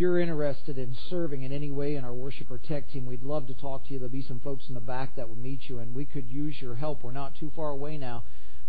[0.00, 3.46] you're interested in serving in any way in our worship or tech team, we'd love
[3.46, 3.98] to talk to you.
[3.98, 6.56] There'll be some folks in the back that would meet you, and we could use
[6.60, 7.04] your help.
[7.04, 8.24] We're not too far away now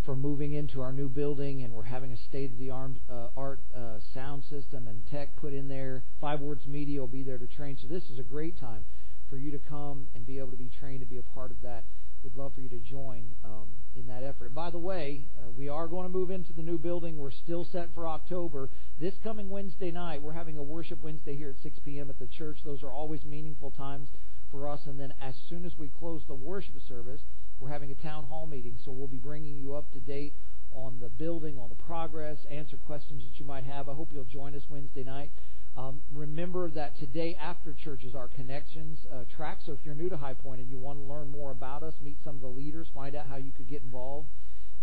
[0.05, 4.43] from moving into our new building, and we're having a state-of-the-art uh, art, uh, sound
[4.49, 6.03] system and tech put in there.
[6.19, 7.77] Five Words Media will be there to train.
[7.81, 8.83] So this is a great time
[9.29, 11.61] for you to come and be able to be trained to be a part of
[11.61, 11.85] that.
[12.23, 14.45] We'd love for you to join um, in that effort.
[14.47, 17.17] And by the way, uh, we are going to move into the new building.
[17.17, 18.69] We're still set for October.
[18.99, 22.09] This coming Wednesday night, we're having a worship Wednesday here at 6 p.m.
[22.09, 22.59] at the church.
[22.63, 24.09] Those are always meaningful times
[24.51, 24.81] for us.
[24.85, 27.21] And then as soon as we close the worship service,
[27.59, 28.77] we're having a town hall meeting.
[28.85, 30.33] So we'll be bringing you up to date
[30.73, 33.89] on the building, on the progress, answer questions that you might have.
[33.89, 35.31] I hope you'll join us Wednesday night.
[35.77, 39.59] Um, remember that today after church is our connections uh, track.
[39.65, 41.93] So if you're new to High Point and you want to learn more about us,
[42.01, 44.27] meet some of the leaders, find out how you could get involved,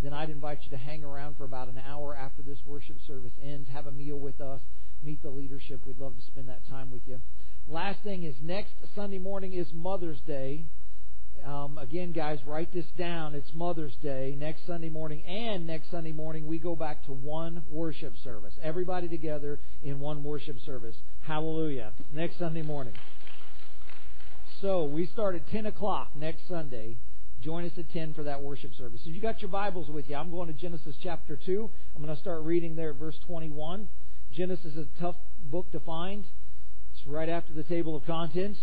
[0.03, 3.33] then I'd invite you to hang around for about an hour after this worship service
[3.43, 3.69] ends.
[3.71, 4.61] Have a meal with us,
[5.03, 5.81] meet the leadership.
[5.87, 7.21] We'd love to spend that time with you.
[7.69, 10.65] Last thing is next Sunday morning is Mother's Day.
[11.49, 13.35] Um, again, guys, write this down.
[13.35, 17.63] It's Mother's Day next Sunday morning, and next Sunday morning we go back to one
[17.71, 18.53] worship service.
[18.63, 20.95] Everybody together in one worship service.
[21.23, 21.93] Hallelujah.
[22.13, 22.93] Next Sunday morning.
[24.61, 26.99] So we start at 10 o'clock next Sunday.
[27.43, 29.01] Join us at 10 for that worship service.
[29.07, 31.71] If you got your Bibles with you, I'm going to Genesis chapter 2.
[31.97, 33.89] I'm going to start reading there at verse 21.
[34.35, 36.25] Genesis is a tough book to find.
[36.93, 38.59] It's right after the table of contents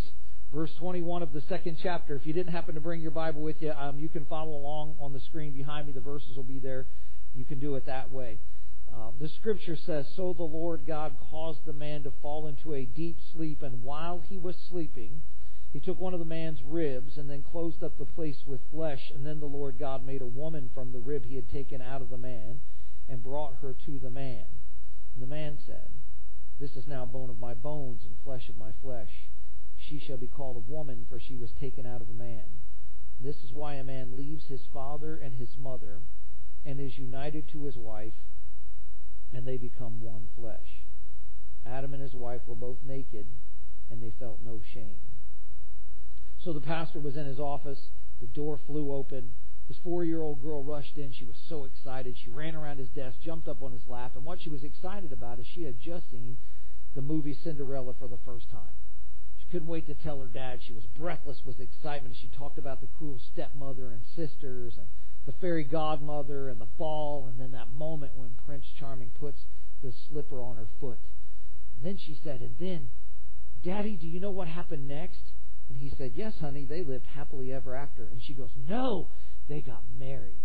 [0.54, 2.16] verse 21 of the second chapter.
[2.16, 4.96] If you didn't happen to bring your Bible with you, um, you can follow along
[5.00, 5.94] on the screen behind me.
[5.94, 6.86] The verses will be there.
[7.34, 8.40] You can do it that way.
[8.94, 12.86] Uh, the scripture says, So the Lord God caused the man to fall into a
[12.86, 15.22] deep sleep, and while he was sleeping,
[15.74, 19.12] he took one of the man's ribs and then closed up the place with flesh.
[19.14, 22.02] And then the Lord God made a woman from the rib he had taken out
[22.02, 22.62] of the man
[23.10, 24.46] and brought her to the man.
[25.14, 25.90] And the man said,
[26.62, 29.10] This is now bone of my bones and flesh of my flesh
[29.88, 32.44] she shall be called a woman, for she was taken out of a man.
[33.20, 36.00] This is why a man leaves his father and his mother
[36.66, 38.14] and is united to his wife,
[39.34, 40.82] and they become one flesh.
[41.66, 43.26] Adam and his wife were both naked,
[43.92, 44.98] and they felt no shame.
[46.44, 47.90] So the pastor was in his office.
[48.22, 49.32] The door flew open.
[49.68, 51.12] This four year old girl rushed in.
[51.12, 52.16] She was so excited.
[52.18, 55.12] She ran around his desk, jumped up on his lap, and what she was excited
[55.12, 56.38] about is she had just seen
[56.96, 58.74] the movie Cinderella for the first time
[59.56, 60.60] couldn't wait to tell her dad.
[60.68, 62.14] She was breathless with excitement.
[62.20, 64.86] She talked about the cruel stepmother and sisters and
[65.26, 69.46] the fairy godmother and the ball and then that moment when Prince Charming puts
[69.82, 71.00] the slipper on her foot.
[71.78, 72.90] And then she said, and then,
[73.64, 75.22] Daddy, do you know what happened next?
[75.70, 78.04] And he said, Yes, honey, they lived happily ever after.
[78.04, 79.08] And she goes, No,
[79.48, 80.44] they got married.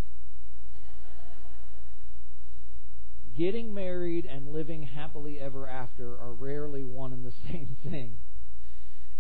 [3.37, 8.19] Getting married and living happily ever after are rarely one and the same thing.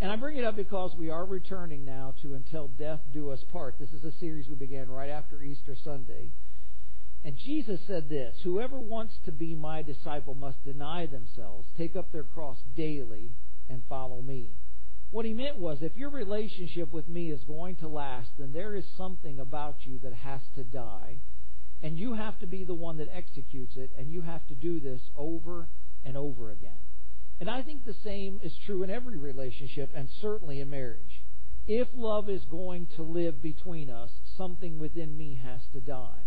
[0.00, 3.44] And I bring it up because we are returning now to Until Death Do Us
[3.52, 3.74] Part.
[3.78, 6.30] This is a series we began right after Easter Sunday.
[7.22, 12.12] And Jesus said this Whoever wants to be my disciple must deny themselves, take up
[12.12, 13.32] their cross daily,
[13.68, 14.48] and follow me.
[15.10, 18.74] What he meant was if your relationship with me is going to last, then there
[18.74, 21.18] is something about you that has to die.
[21.82, 24.80] And you have to be the one that executes it, and you have to do
[24.80, 25.68] this over
[26.06, 26.72] and over again.
[27.40, 31.22] And I think the same is true in every relationship and certainly in marriage.
[31.66, 36.20] If love is going to live between us, something within me has to die.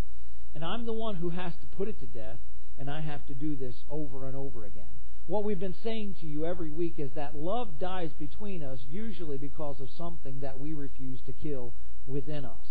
[0.56, 2.40] And I'm the one who has to put it to death,
[2.80, 4.86] and I have to do this over and over again.
[5.28, 9.38] What we've been saying to you every week is that love dies between us usually
[9.38, 11.74] because of something that we refuse to kill
[12.08, 12.68] within us.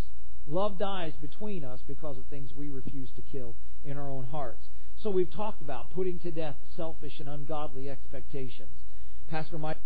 [0.47, 3.55] Love dies between us because of things we refuse to kill
[3.85, 4.67] in our own hearts.
[5.03, 8.71] So we've talked about putting to death selfish and ungodly expectations.
[9.29, 9.79] Pastor Mike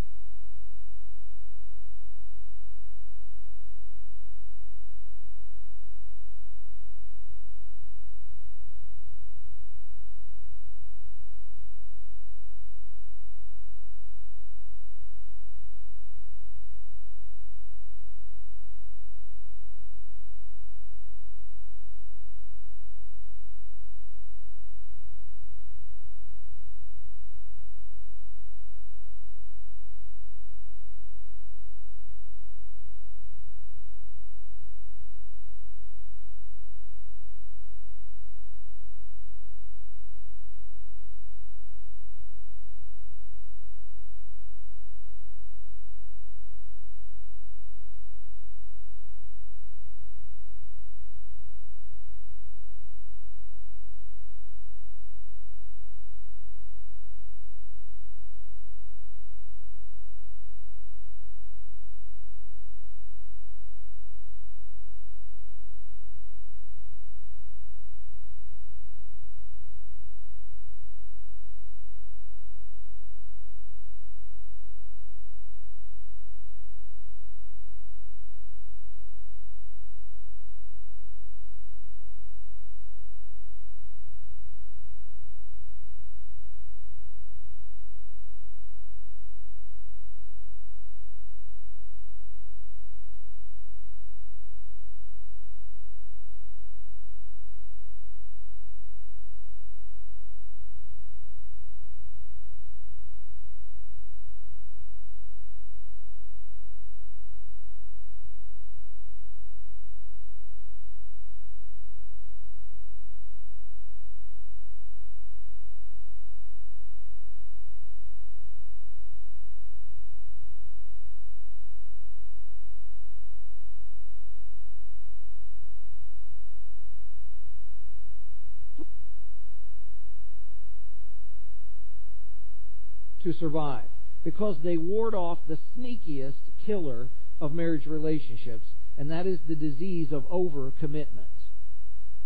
[133.27, 133.85] to survive
[134.25, 136.35] because they ward off the sneakiest
[136.65, 137.09] killer
[137.41, 141.27] of marriage relationships, and that is the disease of overcommitment.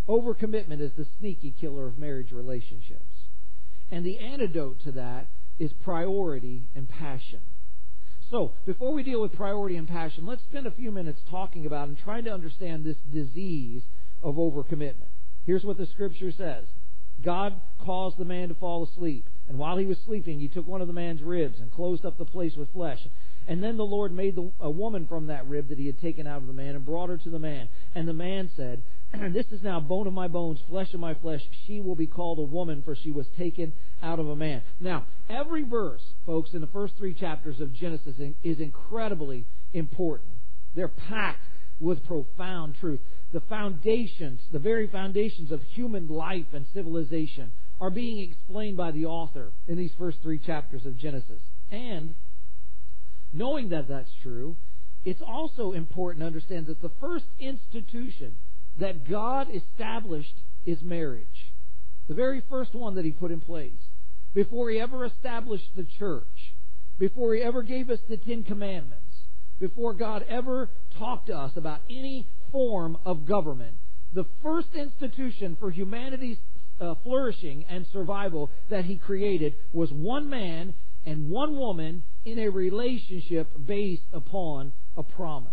[0.09, 3.05] Overcommitment is the sneaky killer of marriage relationships.
[3.91, 5.27] And the antidote to that
[5.59, 7.41] is priority and passion.
[8.31, 11.89] So, before we deal with priority and passion, let's spend a few minutes talking about
[11.89, 13.83] and trying to understand this disease
[14.23, 15.11] of overcommitment.
[15.47, 16.67] Here's what the scripture says
[17.23, 19.27] God caused the man to fall asleep.
[19.51, 22.17] And while he was sleeping, he took one of the man's ribs and closed up
[22.17, 23.01] the place with flesh.
[23.49, 26.25] And then the Lord made the, a woman from that rib that he had taken
[26.25, 27.69] out of the man and brought her to the man.
[27.97, 28.85] And the man said,
[29.33, 31.43] This is now bone of my bones, flesh of my flesh.
[31.67, 33.73] She will be called a woman, for she was taken
[34.05, 34.63] out of a man.
[34.79, 38.15] Now, every verse, folks, in the first three chapters of Genesis
[38.45, 40.31] is incredibly important.
[40.77, 41.45] They're packed
[41.81, 43.01] with profound truth.
[43.33, 49.07] The foundations, the very foundations of human life and civilization are being explained by the
[49.07, 51.41] author in these first three chapters of Genesis.
[51.71, 52.15] And
[53.33, 54.57] knowing that that's true,
[55.05, 58.35] it's also important to understand that the first institution
[58.79, 60.35] that God established
[60.67, 61.53] is marriage.
[62.09, 63.73] The very first one that He put in place.
[64.35, 66.53] Before He ever established the church,
[66.99, 69.05] before He ever gave us the Ten Commandments,
[69.59, 70.69] before God ever
[70.99, 73.75] talked to us about any form of government,
[74.13, 76.39] the first institution for humanity's
[76.81, 80.75] uh, flourishing and survival that he created was one man
[81.05, 85.53] and one woman in a relationship based upon a promise.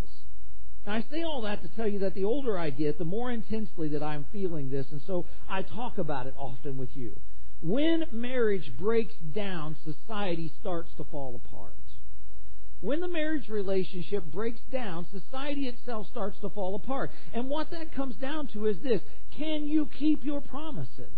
[0.86, 3.32] And I say all that to tell you that the older I get, the more
[3.32, 7.14] intensely that I'm feeling this, and so I talk about it often with you.
[7.62, 11.74] When marriage breaks down, society starts to fall apart.
[12.82, 17.12] When the marriage relationship breaks down, society itself starts to fall apart.
[17.34, 19.02] And what that comes down to is this
[19.38, 21.18] can you keep your promises?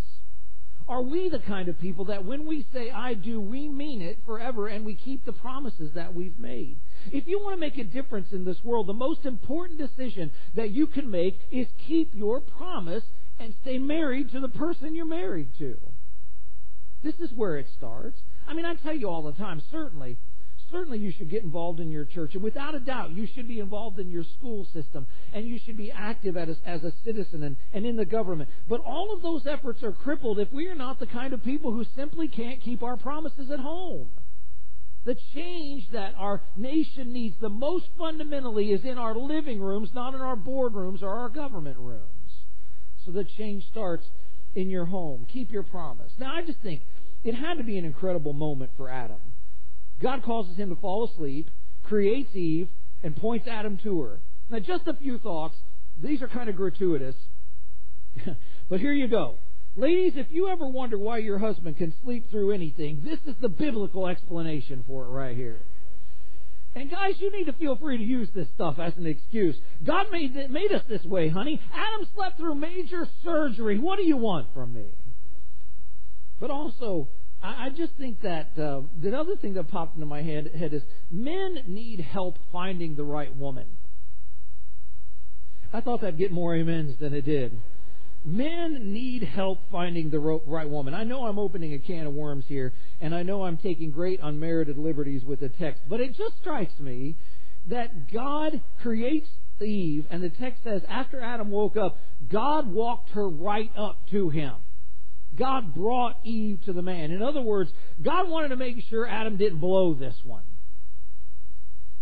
[0.88, 4.18] Are we the kind of people that when we say I do, we mean it
[4.26, 6.78] forever and we keep the promises that we've made?
[7.12, 10.70] If you want to make a difference in this world, the most important decision that
[10.70, 13.04] you can make is keep your promise
[13.38, 15.78] and stay married to the person you're married to.
[17.02, 18.18] This is where it starts.
[18.48, 20.18] I mean, I tell you all the time, certainly,
[20.70, 22.34] certainly you should get involved in your church.
[22.34, 25.06] And without a doubt, you should be involved in your school system.
[25.32, 28.48] And you should be active as, as a citizen and, and in the government.
[28.68, 31.72] But all of those efforts are crippled if we are not the kind of people
[31.72, 34.08] who simply can't keep our promises at home.
[35.04, 40.14] The change that our nation needs the most fundamentally is in our living rooms, not
[40.14, 42.02] in our boardrooms or our government rooms.
[43.04, 44.06] So the change starts
[44.54, 45.26] in your home.
[45.32, 46.12] Keep your promise.
[46.18, 46.82] Now, I just think
[47.24, 49.20] it had to be an incredible moment for Adam.
[50.02, 51.50] God causes him to fall asleep,
[51.84, 52.68] creates Eve,
[53.02, 54.20] and points Adam to her.
[54.50, 55.56] Now, just a few thoughts.
[56.02, 57.14] These are kind of gratuitous.
[58.68, 59.36] but here you go.
[59.76, 63.48] Ladies, if you ever wonder why your husband can sleep through anything, this is the
[63.48, 65.60] biblical explanation for it right here.
[66.74, 69.56] And guys, you need to feel free to use this stuff as an excuse.
[69.84, 71.60] God made, made us this way, honey.
[71.72, 73.78] Adam slept through major surgery.
[73.78, 74.86] What do you want from me?
[76.38, 77.08] But also,
[77.42, 80.74] I, I just think that uh, the other thing that popped into my head, head
[80.74, 83.66] is men need help finding the right woman.
[85.72, 87.58] I thought that'd get more amens than it did.
[88.24, 90.92] Men need help finding the right woman.
[90.92, 94.20] I know I'm opening a can of worms here, and I know I'm taking great
[94.22, 97.16] unmerited liberties with the text, but it just strikes me
[97.68, 99.28] that God creates
[99.62, 101.98] Eve, and the text says, after Adam woke up,
[102.30, 104.54] God walked her right up to him.
[105.40, 107.10] God brought Eve to the man.
[107.10, 110.42] In other words, God wanted to make sure Adam didn't blow this one.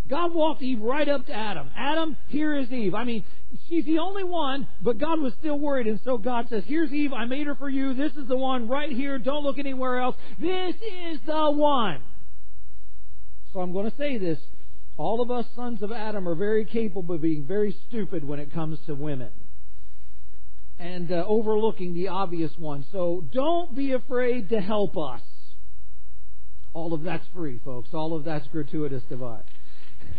[0.09, 1.71] God walked Eve right up to Adam.
[1.77, 2.95] Adam, here is Eve.
[2.95, 3.25] I mean,
[3.69, 5.87] she's the only one, but God was still worried.
[5.87, 7.13] And so God says, Here's Eve.
[7.13, 7.95] I made her for you.
[7.95, 9.19] This is the one right here.
[9.21, 10.17] Don't look anywhere else.
[10.41, 12.03] This is the one.
[13.53, 14.39] So I'm going to say this.
[14.97, 18.53] All of us sons of Adam are very capable of being very stupid when it
[18.53, 19.31] comes to women
[20.79, 22.85] and uh, overlooking the obvious one.
[22.93, 25.23] So don't be afraid to help us.
[26.73, 27.89] All of that's free, folks.
[27.93, 29.43] All of that's gratuitous divine.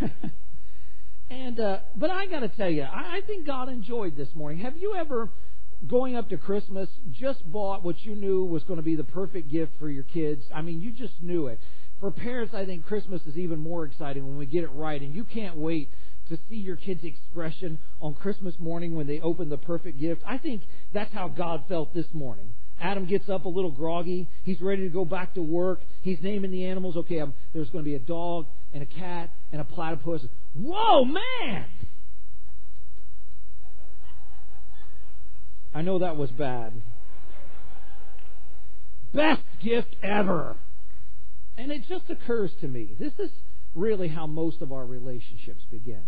[1.30, 4.60] and uh, but I got to tell you, I, I think God enjoyed this morning.
[4.60, 5.30] Have you ever,
[5.88, 9.50] going up to Christmas, just bought what you knew was going to be the perfect
[9.50, 10.44] gift for your kids?
[10.54, 11.60] I mean, you just knew it.
[12.02, 15.14] For parents, I think Christmas is even more exciting when we get it right, and
[15.14, 15.90] you can't wait
[16.30, 20.22] to see your kids' expression on Christmas morning when they open the perfect gift.
[20.26, 20.62] I think
[20.94, 22.54] that's how God felt this morning.
[22.82, 24.28] Adam gets up a little groggy.
[24.44, 25.82] He's ready to go back to work.
[26.02, 26.96] He's naming the animals.
[26.96, 30.22] Okay, I'm, there's going to be a dog and a cat and a platypus.
[30.54, 31.66] Whoa, man!
[35.74, 36.82] I know that was bad.
[39.14, 40.56] Best gift ever.
[41.58, 43.32] And it just occurs to me, this is
[43.76, 46.04] really how most of our relationships begin.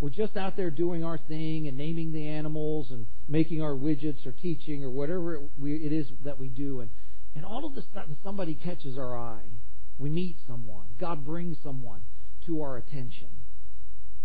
[0.00, 4.24] We're just out there doing our thing and naming the animals and making our widgets
[4.26, 6.80] or teaching or whatever it is that we do.
[6.80, 6.90] And,
[7.34, 9.42] and all of a sudden, somebody catches our eye.
[9.98, 10.86] We meet someone.
[11.00, 12.02] God brings someone
[12.46, 13.28] to our attention.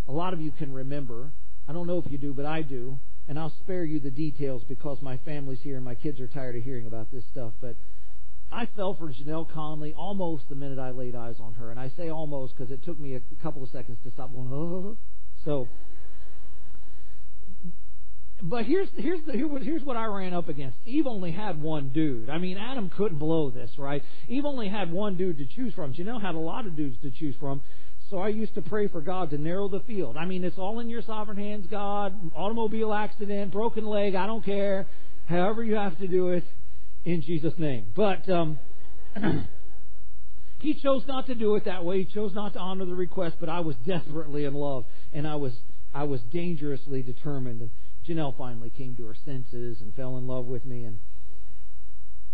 [0.08, 1.32] A lot of you can remember.
[1.68, 3.00] I don't know if you do, but I do.
[3.28, 6.56] And I'll spare you the details because my family's here and my kids are tired
[6.56, 7.54] of hearing about this stuff.
[7.62, 7.78] But
[8.52, 11.72] I fell for Janelle Conley almost the minute I laid eyes on her.
[11.72, 14.52] And I say almost because it took me a couple of seconds to stop going,
[14.54, 14.98] oh.
[15.46, 15.68] So,
[18.42, 20.78] but here's here's the, here's what I ran up against.
[20.86, 22.30] Eve only had one dude.
[22.30, 24.04] I mean, Adam couldn't blow this, right?
[24.28, 25.94] Eve only had one dude to choose from.
[25.94, 27.62] Janelle had a lot of dudes to choose from.
[28.10, 30.18] So I used to pray for God to narrow the field.
[30.18, 32.14] I mean, it's all in your sovereign hands, God.
[32.36, 34.86] Automobile accident, broken leg, I don't care.
[35.28, 36.44] However you have to do it,
[37.06, 37.88] in Jesus' name.
[37.96, 38.60] But um,
[40.64, 42.04] he chose not to do it that way.
[42.04, 43.36] He chose not to honor the request.
[43.40, 45.54] But I was desperately in love, and I was
[45.94, 47.62] I was dangerously determined.
[47.62, 47.70] And
[48.08, 50.86] Janelle finally came to her senses and fell in love with me.
[50.86, 51.00] And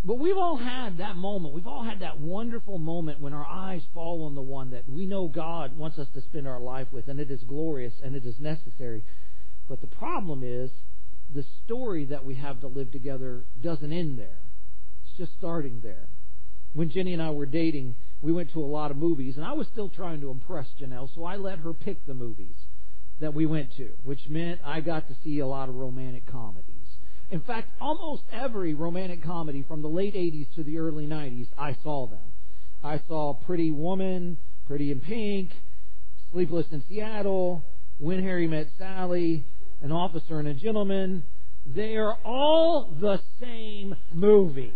[0.06, 1.54] but we've all had that moment.
[1.54, 5.06] We've all had that wonderful moment when our eyes fall on the one that we
[5.06, 8.26] know God wants us to spend our life with, and it is glorious and it
[8.26, 9.04] is necessary.
[9.68, 10.72] But the problem is
[11.34, 14.40] the story that we have to live together doesn't end there
[15.10, 16.08] it's just starting there.
[16.74, 19.54] When Jenny and I were dating, we went to a lot of movies, and I
[19.54, 22.56] was still trying to impress Janelle, so I let her pick the movies
[23.20, 26.66] that we went to, which meant I got to see a lot of romantic comedies.
[27.32, 31.78] In fact, almost every romantic comedy from the late 80s to the early 90s, I
[31.84, 32.20] saw them.
[32.84, 35.52] I saw Pretty Woman, Pretty in Pink,
[36.32, 37.64] Sleepless in Seattle,
[38.00, 39.46] When Harry Met Sally,
[39.82, 41.24] An Officer and a Gentleman.
[41.66, 44.74] They are all the same movie.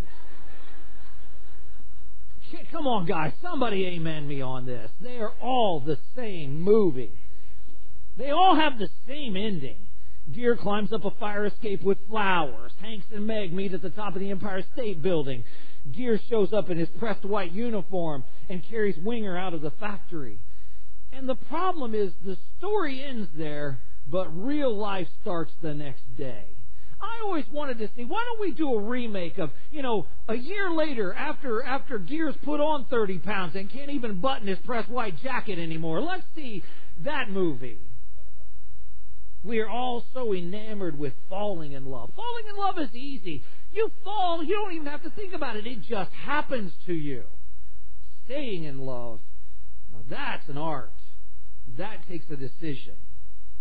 [2.71, 3.33] Come on, guys.
[3.41, 4.91] Somebody amen me on this.
[5.01, 7.11] They are all the same movie.
[8.17, 9.77] They all have the same ending.
[10.31, 12.71] Gere climbs up a fire escape with flowers.
[12.81, 15.43] Hanks and Meg meet at the top of the Empire State Building.
[15.91, 20.39] Gere shows up in his pressed white uniform and carries Winger out of the factory.
[21.11, 26.45] And the problem is the story ends there, but real life starts the next day.
[27.03, 30.35] I always wanted to see, why don't we do a remake of, you know, a
[30.35, 34.87] year later after, after Gere's put on 30 pounds and can't even button his press
[34.87, 36.01] white jacket anymore.
[36.01, 36.63] Let's see
[37.03, 37.79] that movie.
[39.43, 42.11] We are all so enamored with falling in love.
[42.15, 43.43] Falling in love is easy.
[43.73, 45.67] You fall, you don't even have to think about it.
[45.67, 47.23] It just happens to you.
[48.25, 49.19] Staying in love,
[49.91, 50.93] now that's an art.
[51.77, 52.95] That takes a decision.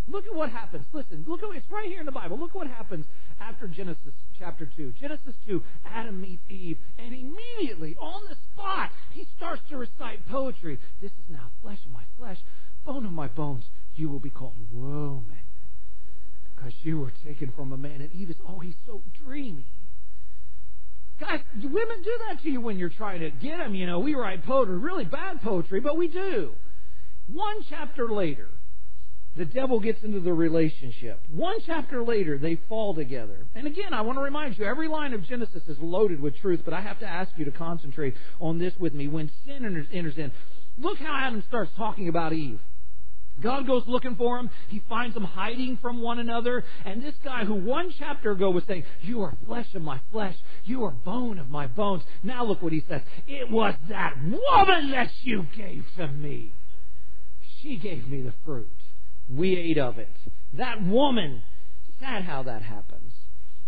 [0.08, 0.84] Look at what happens.
[0.92, 2.38] Listen, look at it's right here in the Bible.
[2.38, 3.06] Look what happens
[3.40, 4.94] after Genesis chapter 2.
[5.00, 10.78] Genesis 2, Adam meets Eve, and immediately, on the spot, he starts to recite poetry.
[11.00, 12.38] This is now flesh of my flesh,
[12.84, 13.64] bone of my bones.
[13.94, 15.38] You will be called woman.
[16.56, 18.00] Because you were taken from a man.
[18.00, 19.66] And Eve is, oh, he's so dreamy.
[21.20, 23.74] Guys, women do that to you when you're trying to get them.
[23.74, 26.52] You know, we write poetry, really bad poetry, but we do.
[27.28, 28.48] One chapter later,
[29.34, 31.18] the devil gets into the relationship.
[31.30, 33.46] One chapter later, they fall together.
[33.54, 36.60] And again, I want to remind you, every line of Genesis is loaded with truth,
[36.64, 39.08] but I have to ask you to concentrate on this with me.
[39.08, 40.32] When sin enters in,
[40.76, 42.60] look how Adam starts talking about Eve.
[43.40, 44.50] God goes looking for him.
[44.68, 46.64] He finds them hiding from one another.
[46.84, 50.36] And this guy who one chapter ago was saying, You are flesh of my flesh.
[50.64, 52.02] You are bone of my bones.
[52.22, 53.00] Now look what he says.
[53.26, 56.52] It was that woman that you gave to me.
[57.62, 58.68] She gave me the fruit.
[59.34, 60.10] We ate of it.
[60.52, 61.42] That woman,
[61.98, 63.12] sad how that happens.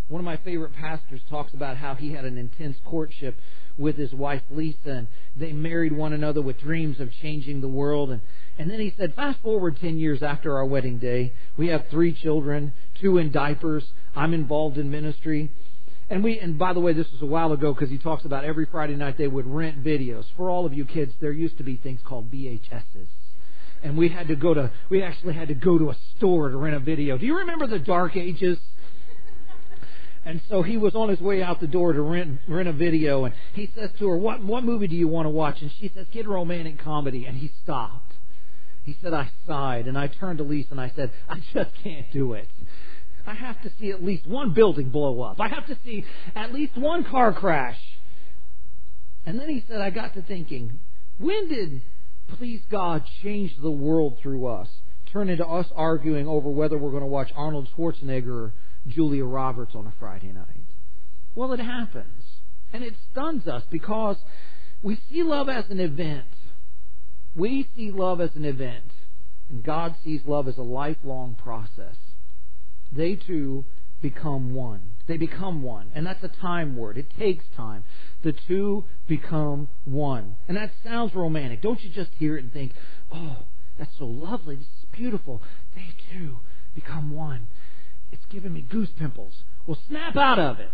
[0.08, 3.38] One of my favorite pastors talks about how he had an intense courtship
[3.78, 8.10] with his wife Lisa, and they married one another with dreams of changing the world.
[8.10, 8.20] And,
[8.58, 12.12] and then he said, fast forward 10 years after our wedding day, we have three
[12.12, 13.84] children, two in diapers.
[14.14, 15.50] I'm involved in ministry.
[16.10, 18.44] And we, and by the way, this was a while ago because he talks about
[18.44, 20.26] every Friday night they would rent videos.
[20.36, 23.08] For all of you kids, there used to be things called VHSs
[23.84, 26.56] and we had to go to we actually had to go to a store to
[26.56, 27.18] rent a video.
[27.18, 28.58] Do you remember the dark ages?
[30.24, 33.26] And so he was on his way out the door to rent rent a video,
[33.26, 35.90] and he says to her, "What what movie do you want to watch?" And she
[35.94, 38.14] says, "Kid romantic comedy." And he stopped.
[38.84, 42.10] He said, "I sighed, and I turned to Lisa and I said, I just can't
[42.12, 42.48] do it.
[43.26, 45.40] I have to see at least one building blow up.
[45.40, 47.80] I have to see at least one car crash."
[49.26, 50.80] And then he said, "I got to thinking,
[51.18, 51.82] when did
[52.26, 54.68] please God, change the world through us.
[55.12, 58.52] Turn into us arguing over whether we're going to watch Arnold Schwarzenegger or
[58.88, 60.66] Julia Roberts on a Friday night.
[61.34, 62.22] Well, it happens.
[62.72, 64.16] And it stuns us because
[64.84, 66.26] We see love as an event.
[67.34, 68.84] We see love as an event.
[69.48, 71.96] And God sees love as a lifelong process.
[72.92, 73.64] They two
[74.02, 74.82] become one.
[75.06, 75.90] They become one.
[75.94, 76.96] And that's a time word.
[76.96, 77.84] It takes time.
[78.22, 80.36] The two become one.
[80.48, 81.60] And that sounds romantic.
[81.60, 82.72] Don't you just hear it and think,
[83.12, 83.44] oh,
[83.78, 84.56] that's so lovely.
[84.56, 85.42] This is beautiful.
[85.74, 86.38] They two
[86.74, 87.48] become one.
[88.12, 89.42] It's giving me goose pimples.
[89.66, 90.70] Well, snap out of it.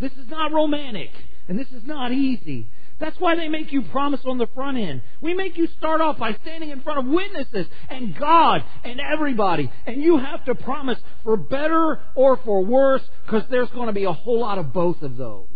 [0.00, 1.10] This is not romantic.
[1.48, 2.68] And this is not easy.
[3.00, 5.00] That's why they make you promise on the front end.
[5.22, 9.72] We make you start off by standing in front of witnesses and God and everybody.
[9.86, 14.04] And you have to promise for better or for worse because there's going to be
[14.04, 15.46] a whole lot of both of those.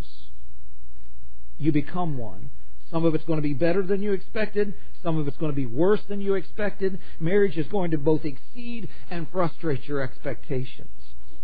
[1.58, 2.50] You become one.
[2.90, 4.74] Some of it's going to be better than you expected.
[5.02, 6.98] Some of it's going to be worse than you expected.
[7.20, 10.88] Marriage is going to both exceed and frustrate your expectations.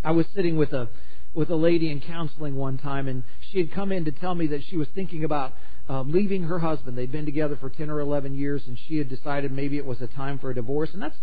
[0.03, 0.89] I was sitting with a
[1.35, 4.49] with a lady in counseling one time, and she had come in to tell me
[4.49, 5.55] that she was thinking about
[5.89, 6.97] um, leaving her husband.
[6.97, 10.01] They'd been together for 10 or 11 years, and she had decided maybe it was
[10.01, 10.91] a time for a divorce.
[10.93, 11.17] And that's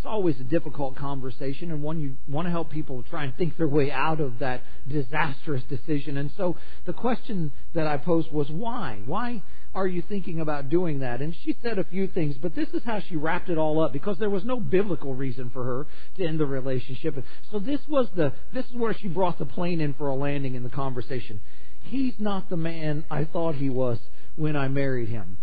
[0.00, 3.58] it's always a difficult conversation, and one you want to help people try and think
[3.58, 6.16] their way out of that disastrous decision.
[6.16, 9.00] And so the question that I posed was, why?
[9.04, 9.42] Why
[9.74, 11.22] are you thinking about doing that?
[11.22, 13.92] And she said a few things, but this is how she wrapped it all up
[13.92, 17.14] because there was no biblical reason for her to end the relationship.
[17.52, 20.56] So this was the this is where she brought the plane in for a landing
[20.56, 21.40] in the conversation.
[21.82, 23.98] He's not the man I thought he was
[24.36, 25.38] when I married him.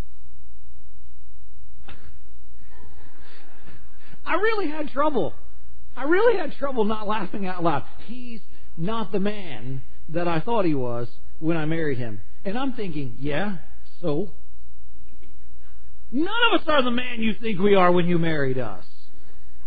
[4.26, 5.32] I really had trouble.
[5.96, 7.84] I really had trouble not laughing out loud.
[8.06, 8.40] He's
[8.76, 12.20] not the man that I thought he was when I married him.
[12.44, 13.56] And I'm thinking, yeah,
[14.00, 14.30] so?
[16.10, 18.84] None of us are the man you think we are when you married us.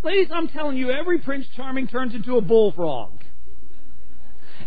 [0.03, 3.11] Ladies, I'm telling you, every Prince Charming turns into a bullfrog.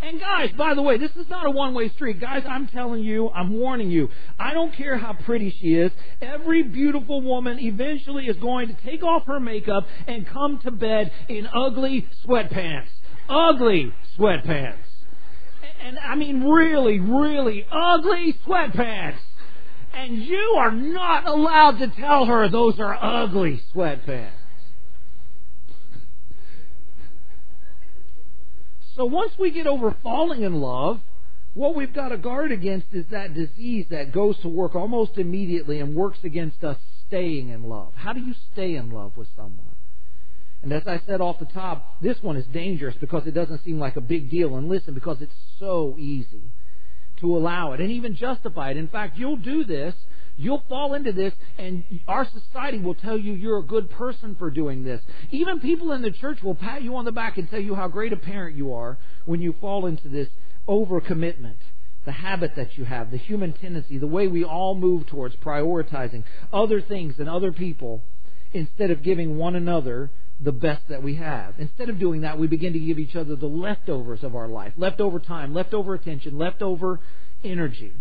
[0.00, 2.20] And guys, by the way, this is not a one-way street.
[2.20, 4.10] Guys, I'm telling you, I'm warning you.
[4.38, 5.90] I don't care how pretty she is.
[6.20, 11.10] Every beautiful woman eventually is going to take off her makeup and come to bed
[11.28, 12.88] in ugly sweatpants.
[13.28, 14.76] Ugly sweatpants.
[15.80, 19.18] And, and I mean really, really ugly sweatpants.
[19.94, 24.30] And you are not allowed to tell her those are ugly sweatpants.
[28.96, 31.00] So once we get over falling in love,
[31.54, 35.80] what we've got to guard against is that disease that goes to work almost immediately
[35.80, 37.92] and works against us staying in love.
[37.94, 39.60] How do you stay in love with someone?
[40.62, 43.78] And as I said off the top, this one is dangerous because it doesn't seem
[43.78, 44.56] like a big deal.
[44.56, 46.50] And listen, because it's so easy
[47.20, 48.76] to allow it and even justify it.
[48.76, 49.94] In fact, you'll do this
[50.36, 54.50] You'll fall into this, and our society will tell you you're a good person for
[54.50, 55.00] doing this.
[55.30, 57.86] Even people in the church will pat you on the back and tell you how
[57.86, 60.28] great a parent you are when you fall into this
[60.68, 61.56] overcommitment.
[62.04, 66.24] The habit that you have, the human tendency, the way we all move towards prioritizing
[66.52, 68.02] other things and other people
[68.52, 71.54] instead of giving one another the best that we have.
[71.58, 74.72] Instead of doing that, we begin to give each other the leftovers of our life
[74.76, 77.00] leftover time, leftover attention, leftover
[77.42, 77.92] energy.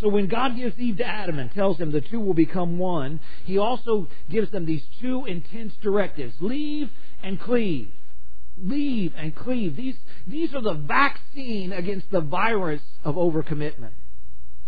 [0.00, 3.20] So when God gives Eve to Adam and tells them the two will become one,
[3.44, 6.90] He also gives them these two intense directives leave
[7.22, 7.90] and cleave.
[8.58, 9.76] Leave and cleave.
[9.76, 9.94] These,
[10.26, 13.92] these are the vaccine against the virus of overcommitment.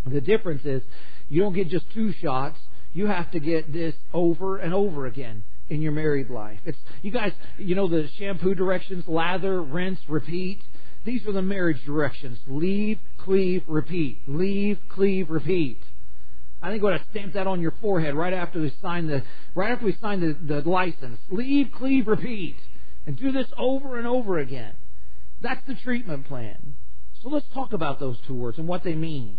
[0.07, 0.83] The difference is
[1.29, 2.59] you don't get just two shots,
[2.93, 5.43] you have to get this over and over again
[5.75, 6.61] in your married life.
[6.65, 10.61] It's you guys, you know the shampoo directions, lather, rinse, repeat.
[11.05, 12.39] These are the marriage directions.
[12.47, 14.21] Leave, cleave, repeat.
[14.27, 15.83] Leave, cleave, repeat.
[16.63, 19.23] I think we ought to stamp that on your forehead right after we sign the
[19.55, 21.19] right after we sign the, the license.
[21.31, 22.57] Leave, cleave, repeat.
[23.07, 24.73] And do this over and over again.
[25.43, 26.75] That's the treatment plan.
[27.23, 29.37] So let's talk about those two words and what they mean.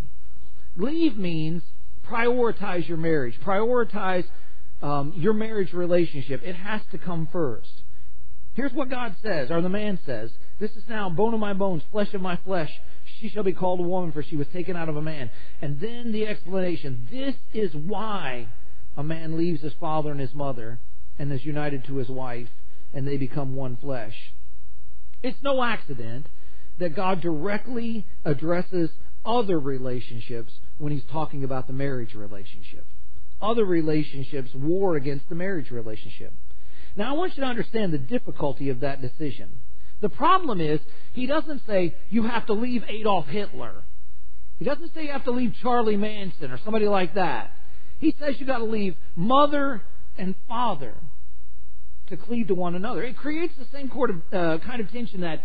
[0.76, 1.62] Leave means
[2.08, 3.34] prioritize your marriage.
[3.44, 4.24] Prioritize
[4.82, 6.42] um, your marriage relationship.
[6.44, 7.70] It has to come first.
[8.54, 10.30] Here's what God says, or the man says.
[10.58, 12.70] This is now bone of my bones, flesh of my flesh.
[13.20, 15.30] She shall be called a woman, for she was taken out of a man.
[15.60, 17.06] And then the explanation.
[17.10, 18.48] This is why
[18.96, 20.78] a man leaves his father and his mother
[21.18, 22.48] and is united to his wife,
[22.94, 24.14] and they become one flesh.
[25.22, 26.26] It's no accident
[26.78, 28.90] that God directly addresses
[29.24, 32.86] other relationships when he's talking about the marriage relationship.
[33.40, 36.32] Other relationships war against the marriage relationship.
[36.96, 39.50] Now, I want you to understand the difficulty of that decision.
[40.00, 40.80] The problem is,
[41.12, 43.82] he doesn't say you have to leave Adolf Hitler.
[44.58, 47.52] He doesn't say you have to leave Charlie Manson or somebody like that.
[47.98, 49.82] He says you got to leave mother
[50.18, 50.94] and father
[52.08, 53.02] to cleave to one another.
[53.02, 53.90] It creates the same
[54.32, 55.42] uh, kind of tension that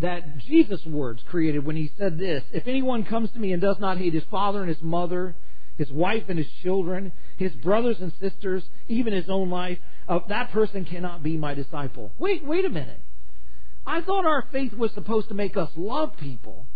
[0.00, 3.78] that Jesus' words created when he said this: "If anyone comes to me and does
[3.80, 5.34] not hate his father and his mother
[5.78, 10.50] his wife and his children, his brothers and sisters, even his own life, uh, that
[10.52, 12.12] person cannot be my disciple.
[12.18, 13.00] Wait, wait a minute.
[13.86, 16.66] I thought our faith was supposed to make us love people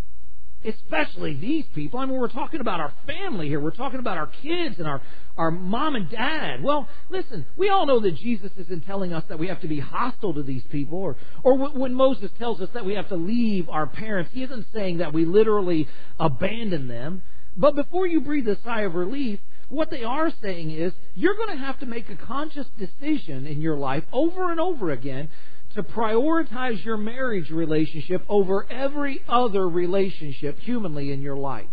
[0.64, 1.98] especially these people.
[1.98, 3.60] I mean, we're talking about our family here.
[3.60, 5.02] We're talking about our kids and our,
[5.36, 6.62] our mom and dad.
[6.62, 9.80] Well, listen, we all know that Jesus isn't telling us that we have to be
[9.80, 13.68] hostile to these people, or, or when Moses tells us that we have to leave
[13.68, 15.88] our parents, he isn't saying that we literally
[16.18, 17.22] abandon them.
[17.56, 21.56] But before you breathe a sigh of relief, what they are saying is you're going
[21.56, 25.28] to have to make a conscious decision in your life over and over again
[25.74, 31.66] to prioritize your marriage relationship over every other relationship humanly in your life.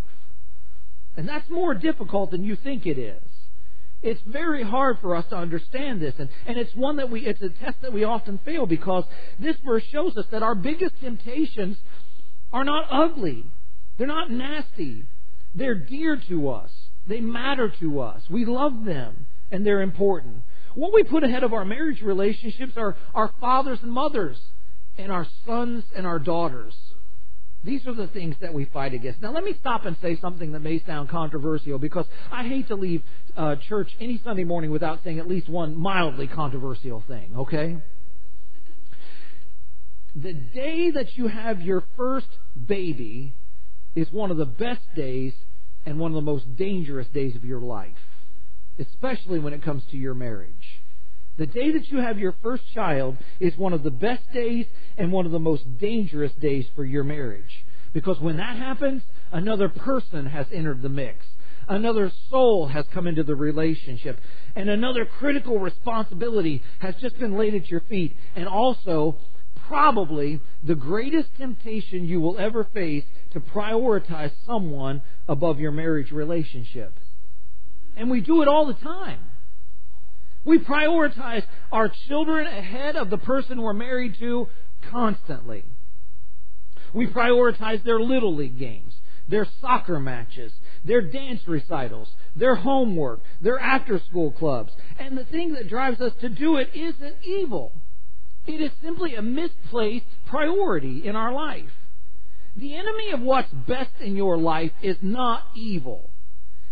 [1.18, 3.22] And that's more difficult than you think it is.
[4.02, 7.42] It's very hard for us to understand this, and, and it's one that we, it's
[7.42, 9.04] a test that we often fail because
[9.38, 11.76] this verse shows us that our biggest temptations
[12.54, 13.44] are not ugly.
[13.98, 15.04] They're not nasty.
[15.56, 16.70] They're dear to us.
[17.08, 18.22] They matter to us.
[18.30, 20.44] We love them, and they're important.
[20.76, 24.38] What we put ahead of our marriage relationships are our fathers and mothers
[24.98, 26.74] and our sons and our daughters.
[27.64, 29.22] These are the things that we fight against.
[29.22, 32.76] Now, let me stop and say something that may sound controversial because I hate to
[32.76, 33.04] leave
[33.36, 37.78] uh, church any Sunday morning without saying at least one mildly controversial thing, okay?
[40.16, 42.28] The day that you have your first
[42.68, 43.34] baby
[43.96, 45.34] is one of the best days
[45.86, 47.98] and one of the most dangerous days of your life
[48.80, 50.82] especially when it comes to your marriage.
[51.38, 54.66] The day that you have your first child is one of the best days
[54.98, 57.66] and one of the most dangerous days for your marriage.
[57.94, 61.26] Because when that happens, another person has entered the mix.
[61.68, 64.20] Another soul has come into the relationship.
[64.56, 68.16] And another critical responsibility has just been laid at your feet.
[68.36, 69.18] And also,
[69.70, 77.00] probably the greatest temptation you will ever face to prioritize someone above your marriage relationship.
[77.96, 79.20] And we do it all the time.
[80.44, 84.48] We prioritize our children ahead of the person we're married to
[84.90, 85.64] constantly.
[86.92, 88.96] We prioritize their little league games,
[89.28, 90.52] their soccer matches,
[90.84, 94.74] their dance recitals, their homework, their after school clubs.
[94.98, 97.72] And the thing that drives us to do it isn't evil.
[98.50, 101.70] It is simply a misplaced priority in our life.
[102.56, 106.10] The enemy of what's best in your life is not evil.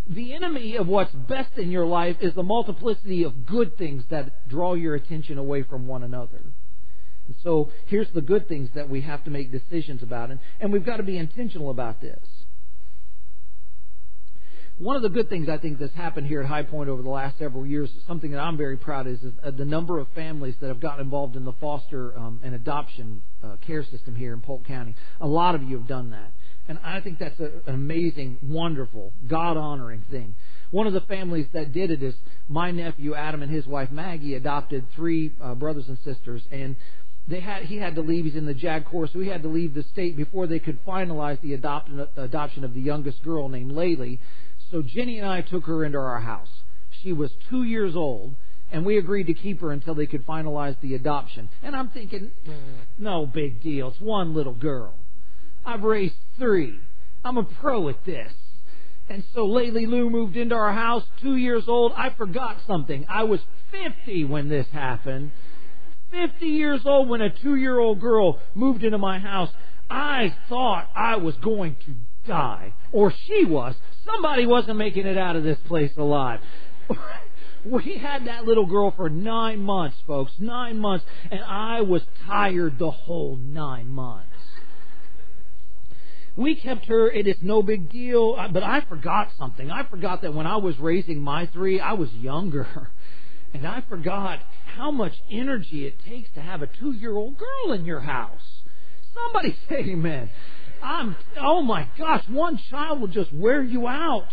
[0.09, 4.49] The enemy of what's best in your life is the multiplicity of good things that
[4.49, 6.41] draw your attention away from one another.
[7.27, 10.73] And so here's the good things that we have to make decisions about, and, and
[10.73, 12.25] we've got to be intentional about this.
[14.79, 17.09] One of the good things I think that's happened here at High Point over the
[17.09, 20.07] last several years, something that I'm very proud of, is, is uh, the number of
[20.13, 24.33] families that have gotten involved in the foster um, and adoption uh, care system here
[24.33, 24.93] in Polk County.
[25.19, 26.31] A lot of you have done that.
[26.69, 30.35] And I think that's a, an amazing, wonderful, God honoring thing.
[30.69, 32.13] One of the families that did it is
[32.47, 36.75] my nephew Adam and his wife Maggie adopted three uh, brothers and sisters, and
[37.27, 38.25] they had he had to leave.
[38.25, 40.83] He's in the JAG Corps, so he had to leave the state before they could
[40.85, 44.19] finalize the adopt, adoption of the youngest girl named Laylee.
[44.71, 46.49] So Jenny and I took her into our house.
[47.01, 48.35] She was two years old,
[48.71, 51.49] and we agreed to keep her until they could finalize the adoption.
[51.63, 52.55] And I'm thinking, mm,
[52.97, 53.89] no big deal.
[53.89, 54.93] It's one little girl.
[55.65, 56.79] I've raised three.
[57.23, 58.31] I'm a pro at this.
[59.09, 61.93] And so Laylee Lou moved into our house, two years old.
[61.95, 63.05] I forgot something.
[63.07, 63.39] I was
[63.71, 65.31] 50 when this happened.
[66.11, 69.49] 50 years old when a two year old girl moved into my house.
[69.89, 71.95] I thought I was going to
[72.27, 72.73] die.
[72.91, 73.75] Or she was.
[74.07, 76.39] Somebody wasn't making it out of this place alive.
[77.65, 80.31] we had that little girl for nine months, folks.
[80.39, 81.05] Nine months.
[81.29, 84.27] And I was tired the whole nine months.
[86.37, 87.09] We kept her.
[87.09, 88.35] It is no big deal.
[88.53, 89.69] But I forgot something.
[89.69, 92.89] I forgot that when I was raising my three, I was younger.
[93.53, 94.39] And I forgot
[94.75, 98.41] how much energy it takes to have a two year old girl in your house.
[99.13, 100.29] Somebody say amen.
[100.81, 104.27] I'm, oh my gosh, one child will just wear you out.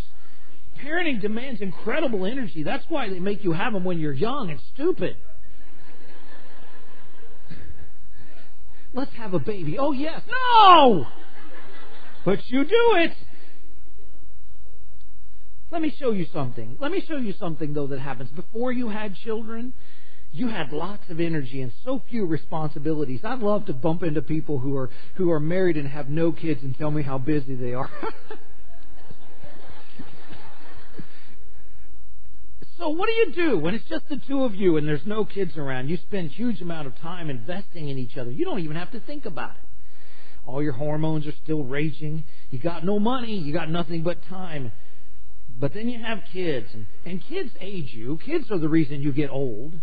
[0.82, 2.62] Parenting demands incredible energy.
[2.62, 5.16] That's why they make you have them when you're young and stupid.
[8.92, 9.78] Let's have a baby.
[9.78, 10.20] Oh, yes.
[10.28, 11.06] No!
[12.24, 13.12] But you do it.
[15.70, 16.76] Let me show you something.
[16.80, 18.30] Let me show you something, though, that happens.
[18.30, 19.72] Before you had children,
[20.34, 23.20] you had lots of energy and so few responsibilities.
[23.22, 26.60] I'd love to bump into people who are who are married and have no kids
[26.64, 27.88] and tell me how busy they are.
[32.78, 35.24] so what do you do when it's just the two of you and there's no
[35.24, 35.86] kids around?
[35.88, 38.32] You spend huge amount of time investing in each other.
[38.32, 39.58] You don't even have to think about it.
[40.46, 42.24] All your hormones are still raging.
[42.50, 43.38] You got no money.
[43.38, 44.72] You got nothing but time.
[45.60, 48.18] But then you have kids, and, and kids age you.
[48.26, 49.74] Kids are the reason you get old.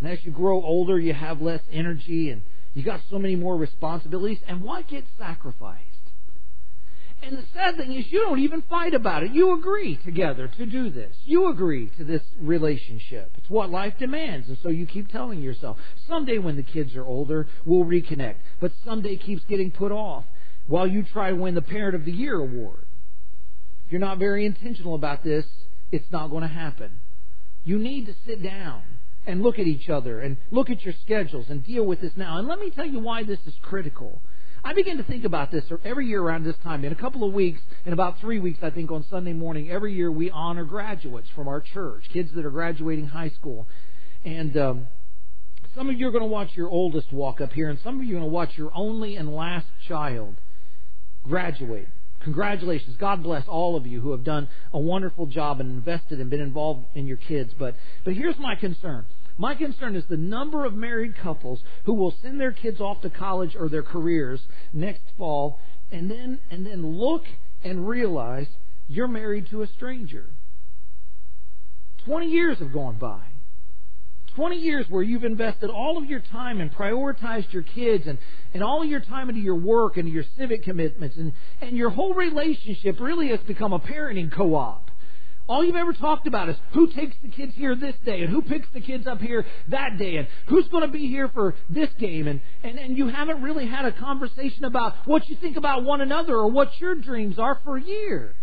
[0.00, 2.42] And as you grow older, you have less energy, and
[2.74, 4.38] you got so many more responsibilities.
[4.46, 5.84] And why get sacrificed?
[7.22, 9.32] And the sad thing is, you don't even fight about it.
[9.32, 11.14] You agree together to do this.
[11.24, 13.32] You agree to this relationship.
[13.36, 14.48] It's what life demands.
[14.48, 15.76] And so you keep telling yourself,
[16.08, 18.36] someday when the kids are older, we'll reconnect.
[18.58, 20.24] But someday keeps getting put off
[20.66, 22.86] while you try to win the Parent of the Year award.
[23.84, 25.44] If you're not very intentional about this,
[25.92, 27.00] it's not going to happen.
[27.64, 28.82] You need to sit down
[29.26, 32.38] and look at each other and look at your schedules and deal with this now.
[32.38, 34.22] And let me tell you why this is critical.
[34.62, 36.84] I begin to think about this every year around this time.
[36.84, 39.94] In a couple of weeks, in about three weeks, I think on Sunday morning, every
[39.94, 43.66] year we honor graduates from our church, kids that are graduating high school.
[44.24, 44.88] And um,
[45.74, 48.04] some of you are going to watch your oldest walk up here, and some of
[48.04, 50.36] you are going to watch your only and last child
[51.24, 51.88] graduate.
[52.22, 52.96] Congratulations.
[52.98, 56.40] God bless all of you who have done a wonderful job and invested and been
[56.40, 57.52] involved in your kids.
[57.58, 59.06] But, but here's my concern.
[59.38, 63.10] My concern is the number of married couples who will send their kids off to
[63.10, 64.40] college or their careers
[64.72, 65.58] next fall
[65.90, 67.22] and then, and then look
[67.64, 68.48] and realize
[68.86, 70.26] you're married to a stranger.
[72.04, 73.20] 20 years have gone by.
[74.34, 78.18] 20 years where you've invested all of your time and prioritized your kids and,
[78.54, 81.90] and all of your time into your work and your civic commitments and, and your
[81.90, 84.90] whole relationship really has become a parenting co-op.
[85.48, 88.40] All you've ever talked about is who takes the kids here this day and who
[88.40, 91.90] picks the kids up here that day and who's going to be here for this
[91.98, 95.82] game and, and, and you haven't really had a conversation about what you think about
[95.82, 98.36] one another or what your dreams are for years.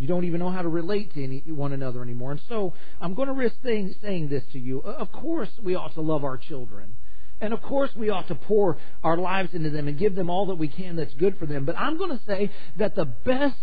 [0.00, 2.30] You don't even know how to relate to any, one another anymore.
[2.30, 4.80] And so I'm going to risk saying, saying this to you.
[4.82, 6.96] Uh, of course we ought to love our children.
[7.38, 10.46] And of course we ought to pour our lives into them and give them all
[10.46, 11.66] that we can that's good for them.
[11.66, 13.62] But I'm going to say that the best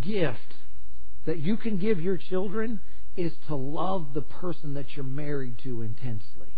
[0.00, 0.54] gift
[1.26, 2.80] that you can give your children
[3.16, 6.48] is to love the person that you're married to intensely.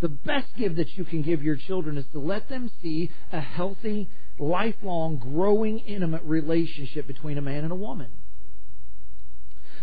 [0.00, 3.40] The best gift that you can give your children is to let them see a
[3.40, 8.08] healthy, lifelong, growing, intimate relationship between a man and a woman.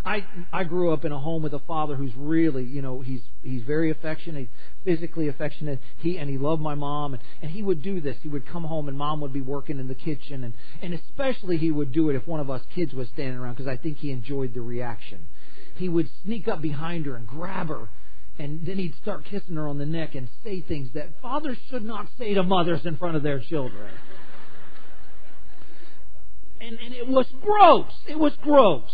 [0.05, 3.21] I I grew up in a home with a father who's really, you know, he's
[3.41, 4.49] he's very affectionate,
[4.83, 5.79] physically affectionate.
[5.97, 8.15] He and he loved my mom, and, and he would do this.
[8.21, 11.57] He would come home, and mom would be working in the kitchen, and and especially
[11.57, 13.97] he would do it if one of us kids was standing around because I think
[13.97, 15.25] he enjoyed the reaction.
[15.75, 17.89] He would sneak up behind her and grab her,
[18.37, 21.83] and then he'd start kissing her on the neck and say things that fathers should
[21.83, 23.89] not say to mothers in front of their children.
[26.65, 27.91] And, and it was gross.
[28.07, 28.89] It was gross.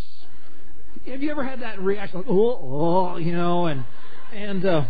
[1.05, 3.85] Have you ever had that reaction like oh oh you know and
[4.33, 4.85] and uh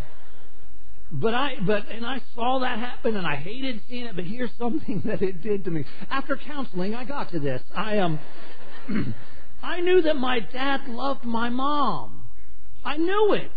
[1.11, 4.49] but I but and I saw that happen and I hated seeing it but here's
[4.57, 5.85] something that it did to me.
[6.09, 7.61] After counseling I got to this.
[7.75, 8.19] I um
[9.63, 12.23] I knew that my dad loved my mom.
[12.83, 13.51] I knew it